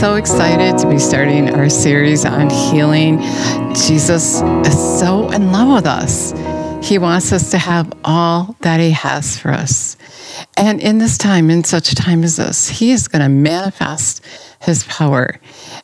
[0.00, 3.18] so excited to be starting our series on healing.
[3.74, 6.32] Jesus is so in love with us.
[6.82, 9.98] He wants us to have all that He has for us.
[10.56, 14.24] And in this time, in such a time as this, He is going to manifest
[14.62, 15.38] His power.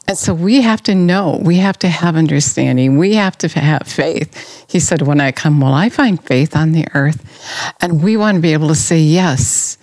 [0.08, 3.82] And so we have to know, we have to have understanding, we have to have
[3.86, 4.64] faith.
[4.66, 7.74] He said, When I come, will I find faith on the earth?
[7.82, 9.76] And we want to be able to say, Yes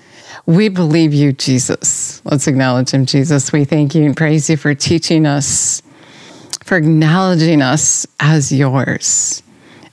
[0.45, 2.21] we believe you, Jesus.
[2.25, 3.51] Let's acknowledge him, Jesus.
[3.51, 5.81] We thank you and praise you for teaching us,
[6.63, 9.41] for acknowledging us as yours,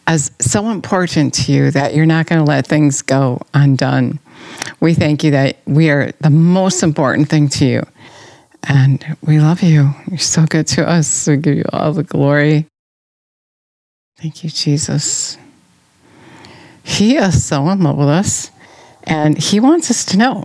[0.06, 4.18] as so important to you that you're not going to let things go undone.
[4.80, 7.82] We thank you that we are the most important thing to you.
[8.64, 9.90] And we love you.
[10.08, 11.26] You're so good to us.
[11.26, 12.66] We give you all the glory.
[14.18, 15.38] Thank you, Jesus.
[16.82, 18.50] He is so in love with us.
[19.04, 20.44] And he wants us to know.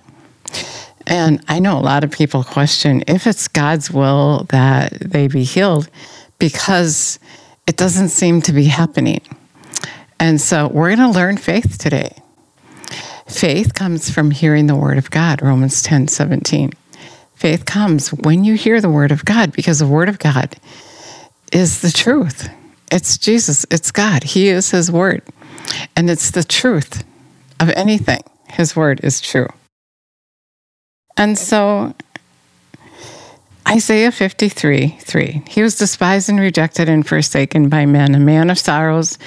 [1.08, 5.44] And I know a lot of people question if it's God's will that they be
[5.44, 5.90] healed
[6.40, 7.20] because
[7.68, 9.22] it doesn't seem to be happening.
[10.20, 12.18] And so we're going to learn faith today.
[13.28, 16.72] Faith comes from hearing the word of God, Romans 10 17.
[17.36, 20.56] Faith comes when you hear the word of God because the word of God
[21.52, 22.50] is the truth.
[22.92, 24.24] It's Jesus, it's God.
[24.24, 25.24] He is his word.
[25.96, 27.04] And it's the truth
[27.60, 28.22] of anything.
[28.56, 29.50] His word is true.
[31.18, 31.94] And so
[33.68, 35.44] Isaiah 53 3.
[35.50, 39.18] He was despised and rejected and forsaken by men, a man of sorrows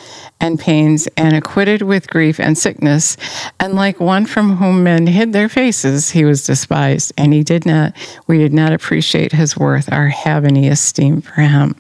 [0.41, 3.19] and pains, and acquitted with grief and sickness.
[3.61, 7.67] And like one from whom men hid their faces, he was despised, and he did
[7.67, 7.95] not,
[8.27, 11.77] we did not appreciate his worth or have any esteem for him.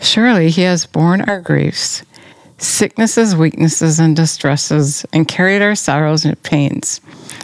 [0.00, 2.04] Surely he has borne our griefs
[2.58, 7.00] sicknesses, weaknesses, and distresses, and carried our sorrows and pains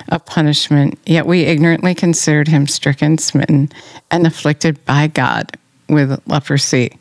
[0.09, 0.99] of punishment.
[1.07, 3.71] Yet we ignorantly considered him stricken, smitten,
[4.11, 5.57] and afflicted by God
[5.89, 6.99] with leprosy.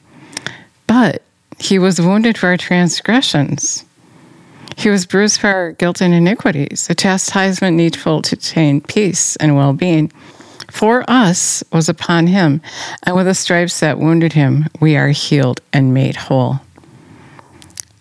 [0.88, 1.24] But
[1.60, 3.86] he was wounded for our transgressions.
[4.78, 6.88] He was bruised for our guilt and iniquities.
[6.88, 10.12] The chastisement needful to attain peace and well being
[10.72, 12.60] for us was upon him,
[13.04, 16.62] and with the stripes that wounded him, we are healed and made whole.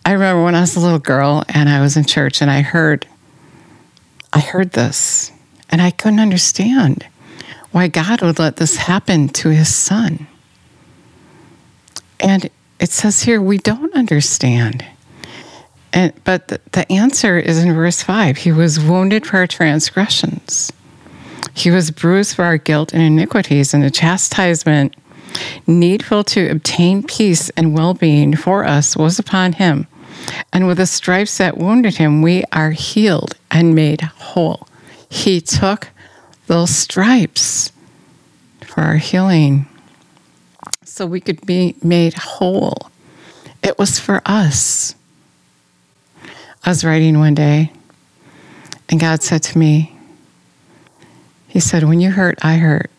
[0.04, 2.62] I remember when I was a little girl and I was in church and I
[2.62, 3.06] heard
[4.32, 5.30] I heard this
[5.70, 7.06] and I couldn't understand
[7.70, 10.26] why God would let this happen to his son.
[12.20, 14.84] And it says here we don't understand.
[15.92, 18.38] And, but the, the answer is in verse 5.
[18.38, 20.72] He was wounded for our transgressions.
[21.54, 24.96] He was bruised for our guilt and iniquities, and the chastisement
[25.66, 29.86] needful to obtain peace and well being for us was upon him
[30.52, 34.68] and with the stripes that wounded him, we are healed and made whole.
[35.08, 35.88] He took
[36.46, 37.72] those stripes
[38.60, 39.66] for our healing
[40.84, 42.90] so we could be made whole.
[43.62, 44.94] It was for us.
[46.64, 47.72] I was writing one day,
[48.88, 49.96] and God said to me,
[51.48, 52.90] He said, When you hurt, I hurt.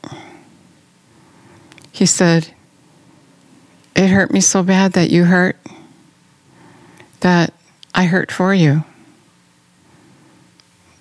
[1.92, 2.54] He said,
[3.96, 5.58] It hurt me so bad that you hurt
[7.24, 7.54] that
[7.96, 8.84] I hurt for you.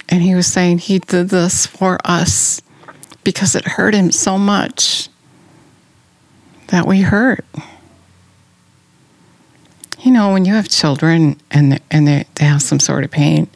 [0.08, 2.62] And he was saying he did this for us
[3.24, 5.08] because it hurt him so much
[6.68, 7.44] that we hurt.
[10.00, 13.48] You know, when you have children and, and they, they have some sort of pain,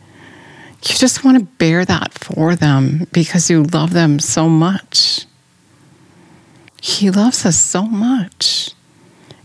[0.82, 5.26] you just want to bear that for them because you love them so much.
[6.80, 8.70] He loves us so much.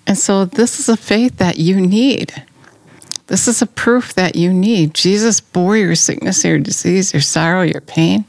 [0.06, 2.44] And so, this is a faith that you need.
[3.32, 4.94] This is a proof that you need.
[4.94, 8.26] Jesus bore your sickness, your disease, your sorrow, your pain.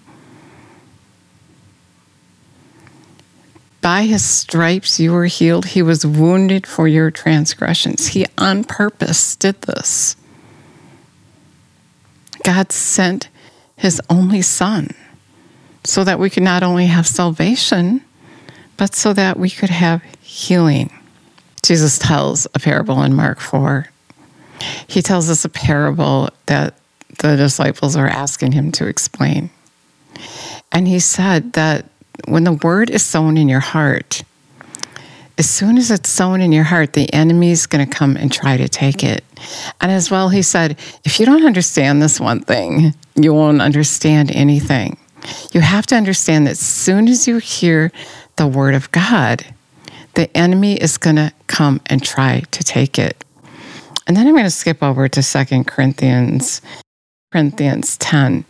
[3.80, 5.66] By his stripes you were healed.
[5.66, 8.06] He was wounded for your transgressions.
[8.06, 10.14] He on purpose did this.
[12.44, 13.28] God sent
[13.76, 14.94] his only son
[15.82, 18.02] so that we could not only have salvation,
[18.76, 20.92] but so that we could have healing.
[21.64, 23.88] Jesus tells a parable in Mark 4
[24.86, 26.74] he tells us a parable that
[27.18, 29.50] the disciples are asking him to explain.
[30.70, 31.86] And he said that
[32.26, 34.22] when the word is sown in your heart,
[35.38, 38.56] as soon as it's sown in your heart, the enemy's going to come and try
[38.56, 39.24] to take it.
[39.80, 44.30] And as well, he said, if you don't understand this one thing, you won't understand
[44.30, 44.98] anything.
[45.52, 47.90] You have to understand that as soon as you hear
[48.36, 49.44] the word of God,
[50.14, 53.24] the enemy is going to come and try to take it.
[54.06, 56.60] And then I'm going to skip over to Second Corinthians,
[57.32, 58.44] Corinthians 10,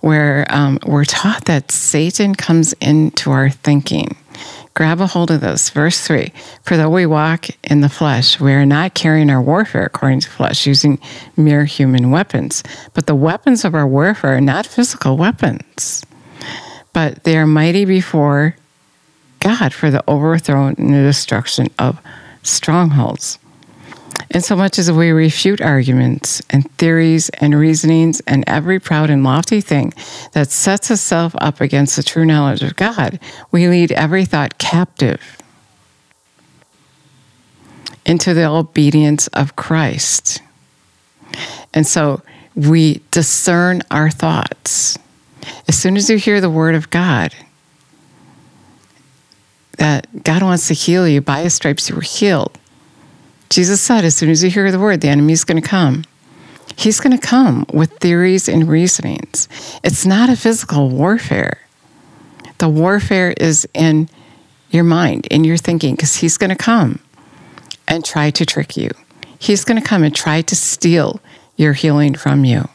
[0.00, 4.16] where um, we're taught that Satan comes into our thinking,
[4.74, 5.70] grab a hold of this.
[5.70, 6.32] Verse 3
[6.62, 10.30] For though we walk in the flesh, we are not carrying our warfare according to
[10.30, 10.98] flesh, using
[11.36, 12.62] mere human weapons.
[12.92, 16.04] But the weapons of our warfare are not physical weapons,
[16.92, 18.56] but they are mighty before
[19.40, 22.00] God for the overthrow and the destruction of
[22.42, 23.38] strongholds.
[24.30, 29.22] And so much as we refute arguments and theories and reasonings and every proud and
[29.22, 29.94] lofty thing
[30.32, 33.20] that sets itself up against the true knowledge of God,
[33.50, 35.38] we lead every thought captive
[38.04, 40.40] into the obedience of Christ.
[41.74, 42.22] And so
[42.54, 44.98] we discern our thoughts.
[45.68, 47.34] As soon as you hear the word of God,
[49.78, 52.58] that God wants to heal you, by his stripes you were healed
[53.48, 56.04] Jesus said, as soon as you hear the word, the enemy's going to come.
[56.76, 59.48] He's going to come with theories and reasonings.
[59.82, 61.60] It's not a physical warfare.
[62.58, 64.08] The warfare is in
[64.70, 67.00] your mind, in your thinking, because he's going to come
[67.88, 68.90] and try to trick you.
[69.38, 71.20] He's going to come and try to steal
[71.56, 72.68] your healing from you.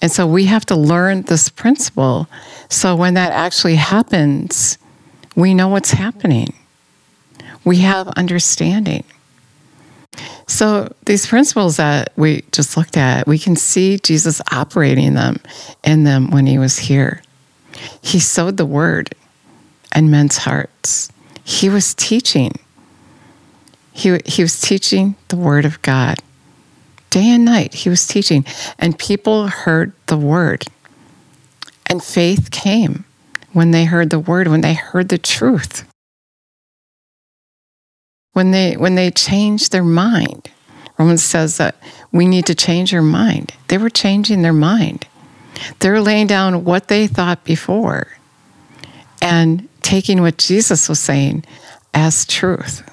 [0.00, 2.28] And so we have to learn this principle
[2.68, 4.78] so when that actually happens,
[5.36, 6.54] we know what's happening.
[7.64, 9.04] We have understanding.
[10.46, 15.40] So, these principles that we just looked at, we can see Jesus operating them
[15.82, 17.22] in them when he was here.
[18.02, 19.14] He sowed the word
[19.94, 21.10] in men's hearts.
[21.44, 22.52] He was teaching.
[23.92, 26.18] He, he was teaching the word of God.
[27.10, 28.44] Day and night, he was teaching,
[28.78, 30.64] and people heard the word.
[31.86, 33.04] And faith came
[33.52, 35.86] when they heard the word, when they heard the truth
[38.34, 40.50] when they when they change their mind.
[40.98, 41.76] Romans says that
[42.12, 43.54] we need to change our mind.
[43.68, 45.08] They were changing their mind.
[45.80, 48.08] They're laying down what they thought before
[49.22, 51.44] and taking what Jesus was saying
[51.94, 52.88] as truth.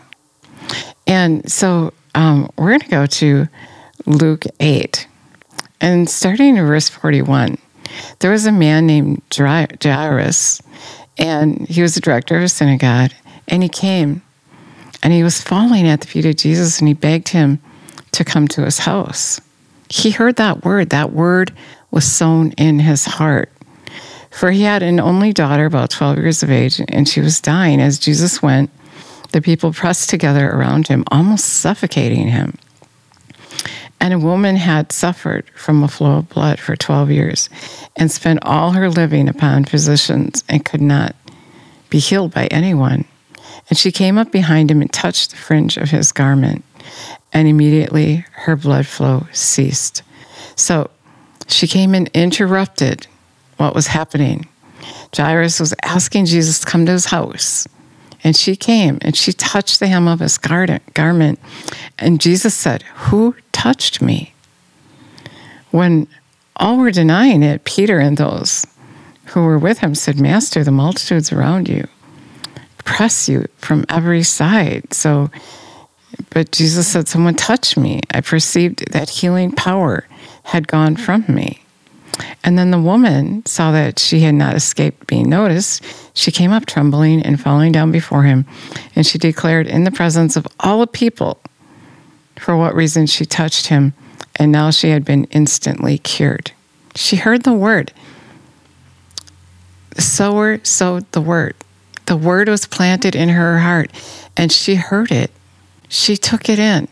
[1.05, 3.47] And so um, we're going to go to
[4.05, 5.07] Luke 8.
[5.79, 7.57] And starting in verse 41,
[8.19, 10.61] there was a man named Jairus,
[11.17, 13.11] and he was the director of a synagogue,
[13.47, 14.21] and he came
[15.03, 17.59] and he was falling at the feet of Jesus and he begged him
[18.11, 19.41] to come to his house.
[19.89, 20.89] He heard that word.
[20.91, 21.53] That word
[21.89, 23.51] was sown in his heart.
[24.29, 27.81] For he had an only daughter, about 12 years of age, and she was dying.
[27.81, 28.69] As Jesus went,
[29.33, 32.57] the people pressed together around him, almost suffocating him.
[33.99, 37.49] And a woman had suffered from a flow of blood for 12 years
[37.97, 41.15] and spent all her living upon physicians and could not
[41.89, 43.05] be healed by anyone.
[43.71, 46.65] And she came up behind him and touched the fringe of his garment,
[47.31, 50.03] and immediately her blood flow ceased.
[50.57, 50.89] So
[51.47, 53.07] she came and interrupted
[53.55, 54.49] what was happening.
[55.15, 57.65] Jairus was asking Jesus to come to his house.
[58.25, 61.39] And she came and she touched the hem of his garment.
[61.97, 64.33] And Jesus said, Who touched me?
[65.71, 66.07] When
[66.57, 68.67] all were denying it, Peter and those
[69.27, 71.87] who were with him said, Master, the multitudes around you
[72.83, 74.93] press you from every side.
[74.93, 75.29] So,
[76.29, 78.01] but Jesus said, Someone touched me.
[78.11, 80.07] I perceived that healing power
[80.43, 81.61] had gone from me.
[82.43, 85.83] And then the woman saw that she had not escaped being noticed.
[86.13, 88.45] She came up trembling and falling down before him,
[88.95, 91.39] and she declared in the presence of all the people
[92.35, 93.93] for what reason she touched him,
[94.35, 96.51] and now she had been instantly cured.
[96.95, 97.93] She heard the word.
[99.91, 101.55] The sower sowed the word.
[102.05, 103.91] The word was planted in her heart
[104.35, 105.31] and she heard it.
[105.87, 106.87] She took it in.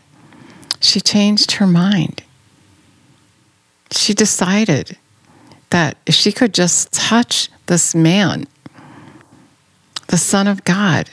[0.80, 2.22] She changed her mind.
[3.90, 4.96] She decided
[5.70, 8.46] that if she could just touch this man,
[10.08, 11.10] the Son of God,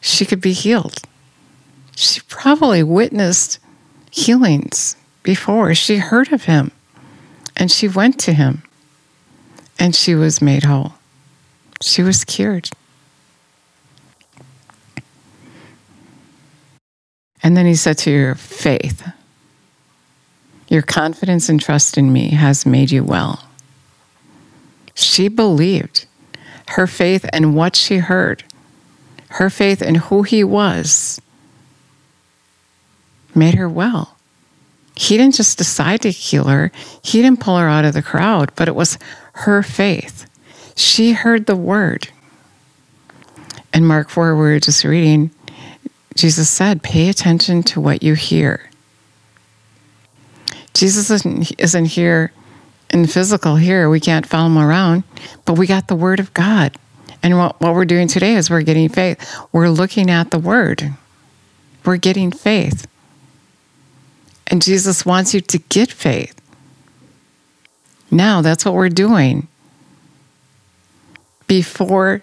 [0.00, 0.98] she could be healed.
[1.96, 3.58] She probably witnessed
[4.10, 5.74] healings before.
[5.74, 6.72] She heard of him
[7.56, 8.62] and she went to him
[9.78, 10.94] and she was made whole.
[11.82, 12.70] She was cured.
[17.42, 19.06] And then he said to your faith,
[20.68, 23.44] your confidence and trust in me has made you well.
[24.94, 26.06] She believed
[26.68, 28.44] her faith and what she heard,
[29.30, 31.20] her faith in who he was,
[33.34, 34.16] made her well.
[34.94, 36.70] He didn't just decide to heal her,
[37.02, 38.98] he didn't pull her out of the crowd, but it was
[39.32, 40.26] her faith.
[40.76, 42.08] She heard the word.
[43.74, 45.30] In Mark 4, we were just reading,
[46.14, 48.68] Jesus said, pay attention to what you hear.
[50.74, 52.32] Jesus isn't, here
[52.90, 53.88] in physical here.
[53.88, 55.04] We can't follow him around,
[55.44, 56.76] but we got the word of God
[57.22, 59.18] And what, what we're doing today is we're getting faith.
[59.52, 60.92] We're looking at the word.
[61.84, 62.86] We're getting faith.
[64.48, 66.34] And Jesus wants you to get faith.
[68.10, 69.48] Now, that's what we're doing.
[71.52, 72.22] Before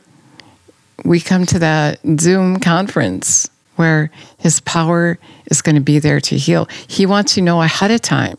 [1.06, 4.10] we come to that Zoom conference where
[4.40, 5.20] his power
[5.52, 8.38] is going to be there to heal, he wants you to know ahead of time.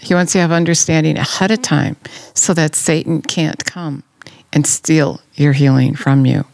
[0.00, 1.96] He wants you to have understanding ahead of time
[2.34, 4.04] so that Satan can't come
[4.52, 6.44] and steal your healing from you.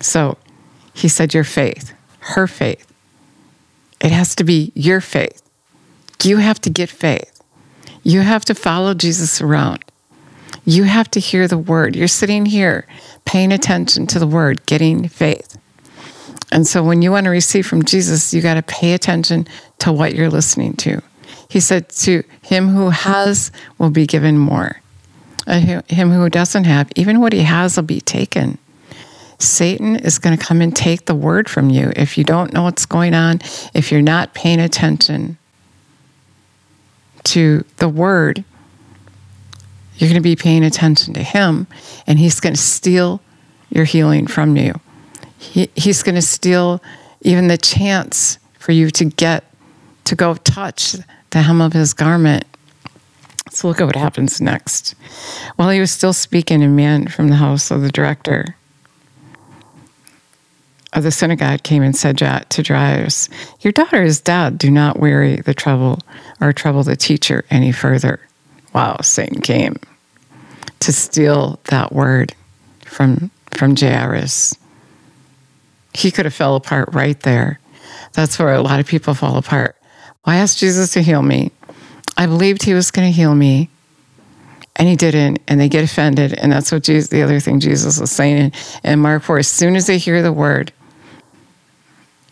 [0.00, 0.36] So
[0.94, 1.94] he said, Your faith,
[2.34, 2.92] her faith.
[4.00, 5.48] It has to be your faith.
[6.24, 7.37] You have to get faith.
[8.08, 9.84] You have to follow Jesus around.
[10.64, 11.94] You have to hear the word.
[11.94, 12.86] You're sitting here
[13.26, 15.58] paying attention to the word, getting faith.
[16.50, 19.46] And so when you want to receive from Jesus, you got to pay attention
[19.80, 21.02] to what you're listening to.
[21.50, 24.80] He said, To him who has will be given more.
[25.46, 28.56] Uh, him who doesn't have, even what he has will be taken.
[29.38, 32.62] Satan is going to come and take the word from you if you don't know
[32.62, 33.42] what's going on,
[33.74, 35.36] if you're not paying attention
[37.28, 38.44] to the word.
[39.96, 41.66] You're going to be paying attention to him,
[42.06, 43.20] and he's going to steal
[43.70, 44.80] your healing from you.
[45.38, 46.82] He, he's going to steal
[47.22, 49.44] even the chance for you to get
[50.04, 50.96] to go touch
[51.30, 52.44] the hem of his garment.
[53.50, 54.94] So look at what happens next.
[55.56, 58.57] While he was still speaking, a man from the house of the director
[60.92, 63.28] of the synagogue came and said to Jairus,
[63.60, 64.58] Your daughter is dead.
[64.58, 66.00] Do not weary the trouble
[66.40, 68.20] or trouble the teacher any further.
[68.74, 69.76] Wow, Satan came
[70.80, 72.34] to steal that word
[72.84, 74.54] from from Jairus.
[75.94, 77.58] He could have fell apart right there.
[78.12, 79.76] That's where a lot of people fall apart.
[80.24, 81.50] Well, I asked Jesus to heal me.
[82.16, 83.70] I believed he was going to heal me,
[84.76, 86.34] and he didn't, and they get offended.
[86.34, 88.52] And that's what Jesus, the other thing Jesus was saying
[88.84, 90.72] in, in Mark 4 as soon as they hear the word,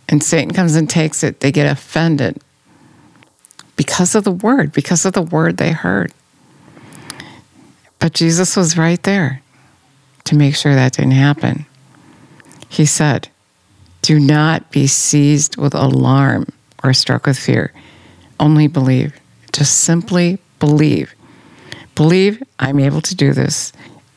[0.08, 2.40] and Satan comes and takes it, they get offended
[3.76, 6.12] because of the word, because of the word they heard.
[7.98, 9.42] But Jesus was right there
[10.24, 11.66] to make sure that didn't happen.
[12.68, 13.28] He said,
[14.02, 16.46] Do not be seized with alarm
[16.82, 17.72] or struck with fear.
[18.38, 19.18] Only believe.
[19.52, 21.14] Just simply believe.
[21.94, 23.72] Believe I'm able to do this,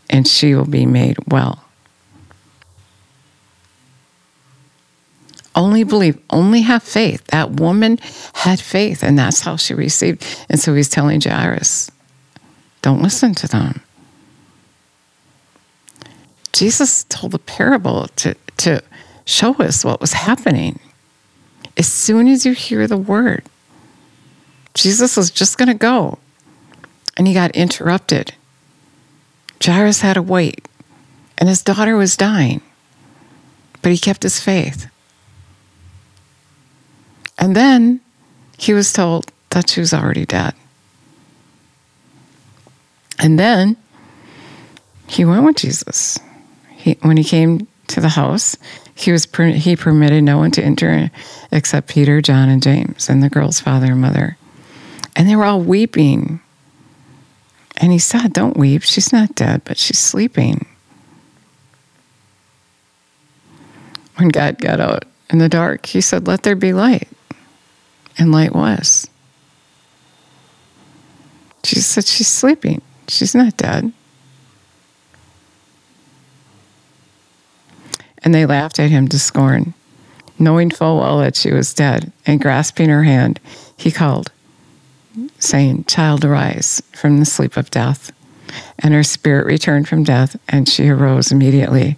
[0.09, 1.63] and she will be made well.
[5.59, 7.25] Only believe, only have faith.
[7.25, 7.99] That woman
[8.33, 10.25] had faith, and that's how she received.
[10.47, 11.91] And so he's telling Jairus,
[12.81, 13.81] don't listen to them.
[16.53, 18.81] Jesus told a parable to, to
[19.25, 20.79] show us what was happening.
[21.75, 23.43] As soon as you hear the word,
[24.73, 26.19] Jesus was just going to go,
[27.17, 28.33] and he got interrupted.
[29.61, 30.65] Jairus had to wait,
[31.37, 32.61] and his daughter was dying,
[33.81, 34.89] but he kept his faith.
[37.39, 38.01] And then
[38.57, 40.53] he was told that she was already dead.
[43.17, 43.77] And then
[45.07, 46.19] he went with Jesus.
[46.69, 48.57] He, when he came to the house,
[48.93, 51.09] he was he permitted no one to enter
[51.51, 54.37] except Peter, John, and James, and the girl's father and mother.
[55.15, 56.41] And they were all weeping.
[57.77, 58.83] And he said, Don't weep.
[58.83, 60.65] She's not dead, but she's sleeping.
[64.17, 67.07] When God got out in the dark, he said, Let there be light
[68.19, 69.09] and light was.
[71.63, 72.81] She said she's sleeping.
[73.07, 73.91] She's not dead.
[78.23, 79.73] And they laughed at him to scorn.
[80.37, 83.39] Knowing full well that she was dead, and grasping her hand,
[83.75, 84.31] he called,
[85.37, 88.11] saying, Child, arise from the sleep of death.
[88.79, 91.97] And her spirit returned from death, and she arose immediately.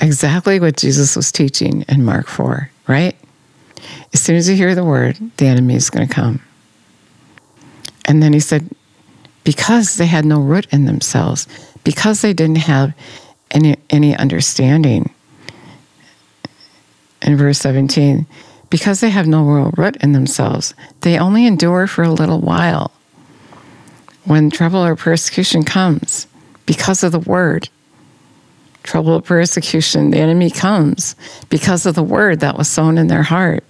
[0.00, 3.16] Exactly what Jesus was teaching in Mark 4, right?
[4.12, 6.40] As soon as you hear the word, the enemy is going to come.
[8.04, 8.68] And then he said,
[9.44, 11.46] because they had no root in themselves,
[11.84, 12.94] because they didn't have
[13.50, 15.12] any, any understanding.
[17.22, 18.26] In verse 17,
[18.70, 22.90] because they have no real root in themselves, they only endure for a little while.
[24.24, 26.26] When trouble or persecution comes,
[26.66, 27.68] because of the word,
[28.82, 31.16] trouble or persecution, the enemy comes
[31.48, 33.64] because of the word that was sown in their heart.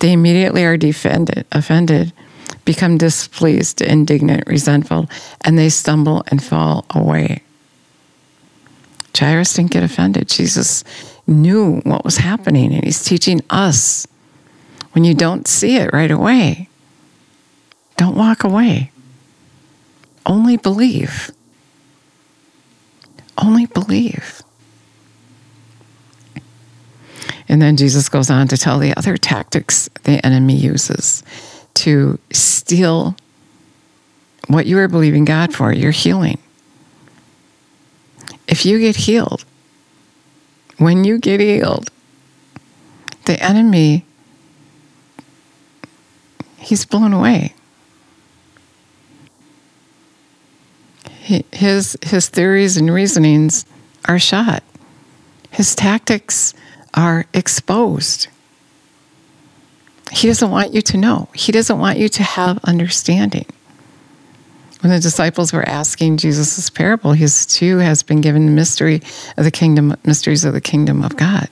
[0.00, 2.12] They immediately are defended, offended,
[2.64, 5.08] become displeased, indignant, resentful,
[5.42, 7.42] and they stumble and fall away.
[9.18, 10.28] Jairus didn't get offended.
[10.28, 10.84] Jesus
[11.26, 14.06] knew what was happening, and he's teaching us
[14.92, 16.68] when you don't see it right away,
[17.96, 18.90] don't walk away.
[20.24, 21.30] Only believe.
[23.36, 24.42] Only believe.
[27.48, 31.22] And then Jesus goes on to tell the other tactics the enemy uses
[31.74, 33.16] to steal
[34.48, 36.38] what you are believing God for, your healing.
[38.46, 39.44] If you get healed,
[40.78, 41.90] when you get healed,
[43.24, 44.04] the enemy,
[46.56, 47.54] he's blown away.
[51.52, 53.66] His, his theories and reasonings
[54.06, 54.62] are shot.
[55.50, 56.54] His tactics
[56.94, 58.28] are exposed.
[60.10, 61.28] He doesn't want you to know.
[61.34, 63.46] He doesn't want you to have understanding.
[64.80, 69.02] When the disciples were asking Jesus' parable, his too has been given the mystery
[69.36, 71.48] of the kingdom, mysteries of the kingdom of God.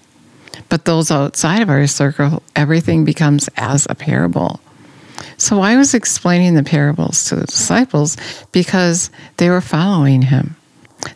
[0.69, 4.61] But those outside of our circle, everything becomes as a parable.
[5.39, 8.17] So I was explaining the parables to the disciples
[8.53, 10.57] because they were following him.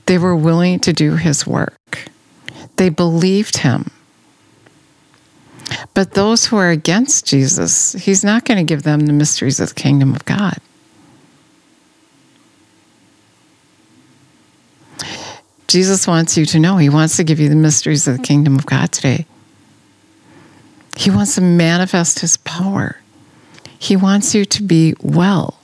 [0.07, 2.09] They were willing to do his work.
[2.77, 3.91] They believed him.
[5.95, 9.71] But those who are against Jesus, he's not going to give them the mysteries of
[9.71, 10.59] the kingdom of God.
[15.69, 16.79] Jesus wants you to know.
[16.79, 19.25] He wants to give you the mysteries of the kingdom of God today.
[20.97, 22.97] He wants to manifest his power.
[23.79, 25.61] He wants you to be well.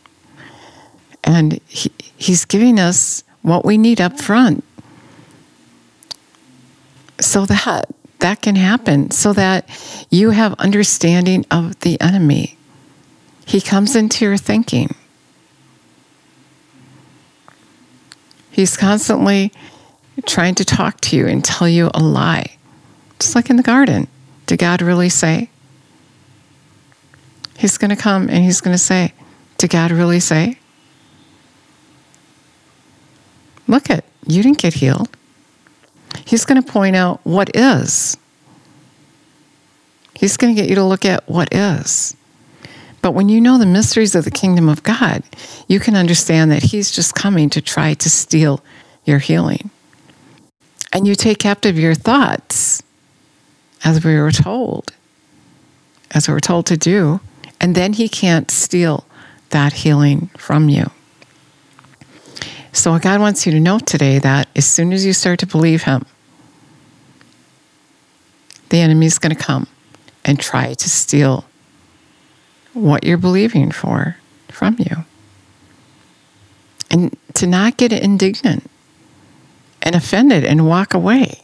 [1.25, 4.63] And he, he's giving us what we need up front
[7.21, 7.89] so that
[8.21, 9.69] that can happen, so that
[10.11, 12.57] you have understanding of the enemy.
[13.47, 14.95] He comes into your thinking.
[18.51, 19.53] He's constantly
[20.25, 22.57] trying to talk to you and tell you a lie.
[23.19, 24.09] Just like in the garden.
[24.47, 25.51] Did God really say?
[27.59, 29.13] He's going to come and he's going to say,
[29.59, 30.59] Did God really say?
[33.69, 35.16] Look at, you didn't get healed.
[36.25, 38.17] He's going to point out what is.
[40.15, 42.17] He's going to get you to look at what is.
[43.03, 45.23] But when you know the mysteries of the kingdom of God,
[45.69, 48.63] you can understand that He's just coming to try to steal
[49.05, 49.71] your healing
[50.97, 52.83] and you take captive your thoughts,
[53.85, 54.95] as we were told,
[56.13, 57.21] as we were told to do,
[57.61, 59.05] and then he can't steal
[59.51, 60.91] that healing from you.
[62.77, 65.85] So, God wants you to know today that as soon as you start to believe
[65.85, 66.05] Him,
[68.69, 69.67] the enemy is going to come
[70.27, 71.47] and try to steal
[72.75, 75.07] what you're believing for from you.
[76.91, 78.71] And to not get indignant
[79.81, 81.41] and offended and walk away.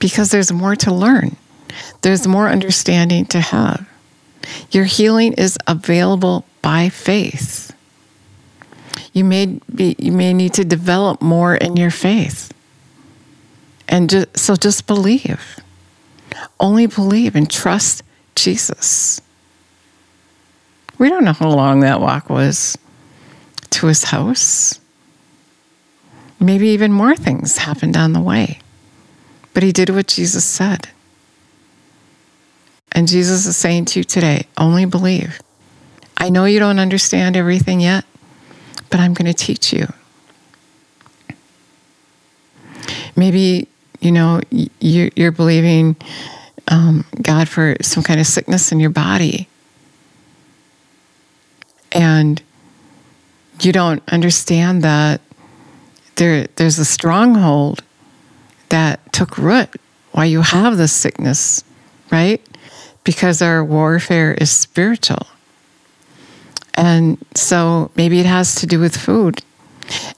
[0.00, 1.36] Because there's more to learn,
[2.00, 3.86] there's more understanding to have.
[4.70, 7.65] Your healing is available by faith.
[9.16, 12.52] You may, be, you may need to develop more in your faith.
[13.88, 15.58] And just, so just believe.
[16.60, 18.02] Only believe and trust
[18.34, 19.22] Jesus.
[20.98, 22.76] We don't know how long that walk was
[23.70, 24.80] to his house.
[26.38, 28.58] Maybe even more things happened on the way.
[29.54, 30.90] But he did what Jesus said.
[32.92, 35.40] And Jesus is saying to you today only believe.
[36.18, 38.04] I know you don't understand everything yet,
[38.90, 39.86] but I'm going to teach you.
[43.16, 43.68] Maybe,
[44.00, 45.96] you know, you're believing
[46.68, 49.48] um, God for some kind of sickness in your body.
[51.92, 52.42] And
[53.60, 55.20] you don't understand that
[56.16, 57.82] there, there's a stronghold
[58.68, 59.70] that took root
[60.16, 61.62] why you have this sickness,
[62.10, 62.40] right?
[63.04, 65.26] Because our warfare is spiritual.
[66.76, 69.42] And so maybe it has to do with food.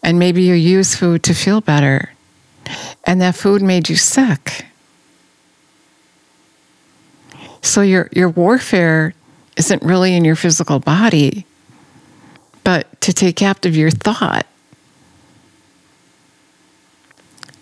[0.03, 2.13] And maybe you use food to feel better.
[3.05, 4.67] And that food made you sick.
[7.63, 9.15] So your, your warfare
[9.57, 11.45] isn't really in your physical body,
[12.65, 14.47] but to take captive your thought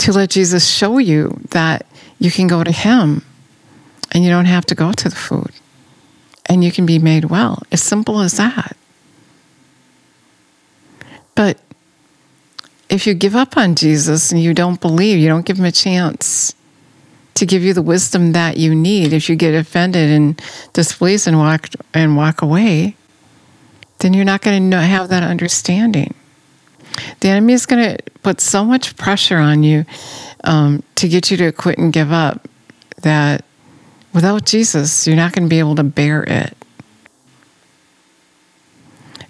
[0.07, 1.85] to let Jesus show you that
[2.21, 3.23] you can go to Him
[4.13, 5.51] and you don't have to go to the food
[6.47, 7.63] and you can be made well.
[7.73, 8.77] As simple as that.
[11.37, 11.61] But
[12.89, 15.73] if you give up on Jesus and you don't believe, you don't give Him a
[15.73, 16.55] chance
[17.35, 21.39] to give you the wisdom that you need, if you get offended and displeased and
[21.39, 22.97] walk and walk away,
[23.99, 26.15] then you're not going to have that understanding.
[27.21, 29.85] The enemy is going to put so much pressure on you
[30.45, 32.49] um, to get you to quit and give up
[33.03, 33.45] that
[34.15, 36.57] without Jesus, you're not going to be able to bear it.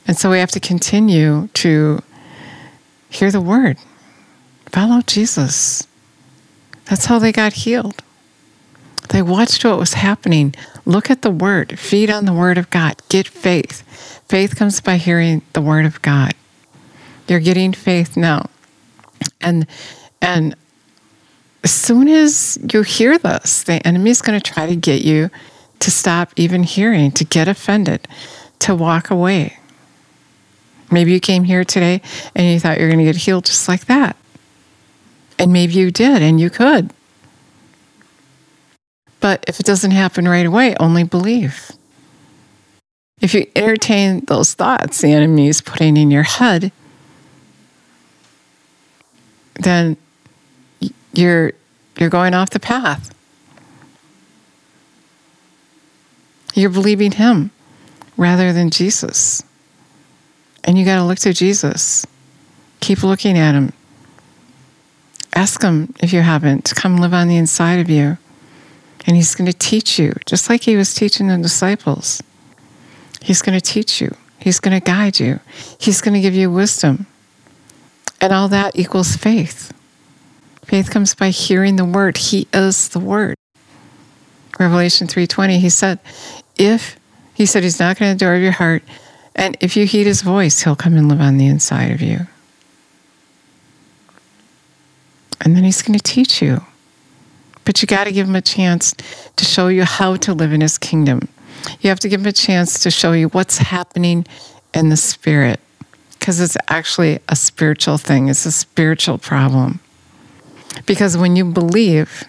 [0.07, 2.03] And so we have to continue to
[3.09, 3.79] hear the word,
[4.67, 5.87] follow Jesus.
[6.87, 8.03] That's how they got healed.
[9.09, 10.55] They watched what was happening.
[10.85, 13.83] Look at the word, feed on the word of God, get faith.
[14.29, 16.35] Faith comes by hearing the word of God.
[17.29, 18.51] You're getting faith now.
[19.41, 19.67] And
[20.21, 20.55] and
[21.65, 25.31] as soon as you hear this, the enemy is going to try to get you
[25.81, 28.07] to stop even hearing, to get offended,
[28.61, 29.59] to walk away.
[30.91, 32.01] Maybe you came here today
[32.35, 34.17] and you thought you're going to get healed just like that.
[35.39, 36.91] And maybe you did, and you could.
[39.21, 41.73] But if it doesn't happen right away, only believe.
[43.21, 46.71] If you entertain those thoughts the enemy is putting in your head,
[49.61, 49.97] then
[51.13, 51.53] you're
[51.99, 53.15] you're going off the path.
[56.55, 57.51] You're believing him
[58.17, 59.43] rather than Jesus.
[60.67, 62.05] And you got to look to Jesus.
[62.81, 63.73] Keep looking at him.
[65.35, 68.19] Ask him if you haven't to come live on the inside of you.
[69.07, 72.21] And he's going to teach you, just like he was teaching the disciples.
[73.23, 75.39] He's going to teach you, he's going to guide you,
[75.79, 77.07] he's going to give you wisdom.
[78.21, 79.73] And all that equals faith.
[80.65, 82.17] Faith comes by hearing the word.
[82.17, 83.37] He is the word.
[84.59, 86.01] Revelation 3:20 he said,
[86.57, 86.99] if
[87.35, 88.83] he said he's knocking at the door of your heart,
[89.37, 92.27] and if you heed his voice, he'll come and live on the inside of you.
[95.43, 96.63] And then he's going to teach you.
[97.67, 98.95] But you got to give him a chance
[99.37, 101.29] to show you how to live in his kingdom.
[101.81, 104.27] You have to give him a chance to show you what's happening
[104.73, 105.61] in the spirit
[106.19, 109.81] because it's actually a spiritual thing, it's a spiritual problem.
[110.87, 112.25] Because when you believe,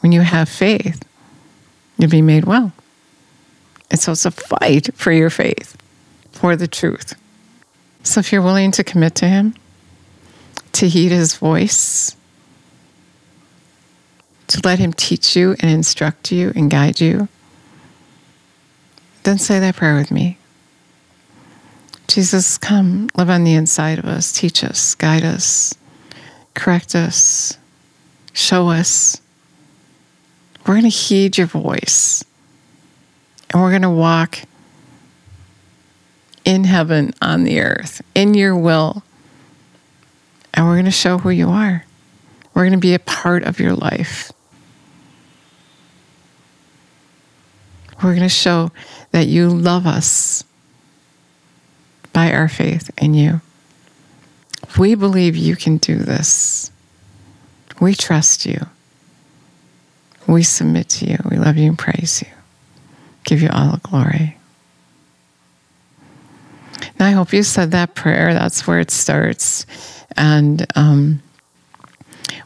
[0.00, 1.02] when you have faith,
[1.96, 2.72] you'll be made well.
[3.90, 5.76] And so it's a fight for your faith,
[6.32, 7.14] for the truth.
[8.02, 9.54] So if you're willing to commit to Him,
[10.72, 12.16] to heed His voice,
[14.46, 17.28] to let Him teach you and instruct you and guide you,
[19.24, 20.38] then say that prayer with me.
[22.08, 25.74] Jesus, come, live on the inside of us, teach us, guide us,
[26.54, 27.56] correct us,
[28.32, 29.20] show us.
[30.66, 32.24] We're going to heed your voice
[33.50, 34.38] and we're going to walk
[36.44, 39.02] in heaven on the earth, in your will.
[40.54, 41.84] And we're going to show who you are.
[42.54, 44.32] We're going to be a part of your life.
[48.02, 48.72] We're going to show
[49.12, 50.44] that you love us
[52.12, 53.40] by our faith in you.
[54.78, 56.70] We believe you can do this.
[57.80, 58.66] We trust you.
[60.26, 61.18] We submit to you.
[61.30, 62.39] We love you and praise you.
[63.30, 64.36] Give you all the glory.
[66.98, 68.34] Now, I hope you said that prayer.
[68.34, 69.66] That's where it starts.
[70.16, 71.22] And um,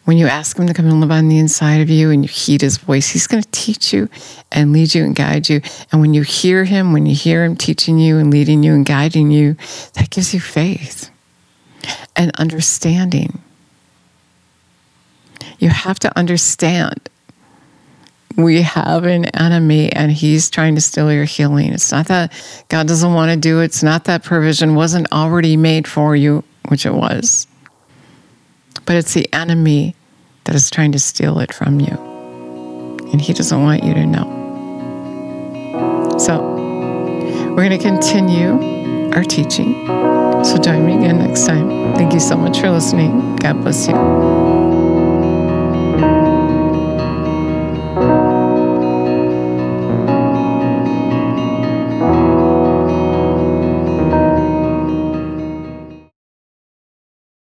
[0.05, 2.29] when you ask Him to come and live on the inside of you and you
[2.29, 4.11] heed His voice, He's going to teach you
[4.53, 5.63] and lead you and guide you.
[5.91, 8.85] And when you hear Him, when you hear Him teaching you and leading you and
[8.85, 9.57] guiding you,
[9.95, 11.09] that gives you faith
[12.15, 13.41] and understanding.
[15.59, 17.09] You have to understand
[18.37, 21.73] we have an enemy and he's trying to steal your healing.
[21.73, 22.33] It's not that
[22.69, 23.67] God doesn't want to do it.
[23.67, 27.47] It's not that provision wasn't already made for you, which it was.
[28.87, 29.95] But it's the enemy
[30.45, 31.97] that is trying to steal it from you.
[33.13, 34.41] And he doesn't want you to know.
[36.19, 36.43] So,
[37.51, 39.87] we're going to continue our teaching.
[40.45, 41.95] So, join me again next time.
[41.95, 43.37] Thank you so much for listening.
[43.37, 44.44] God bless you.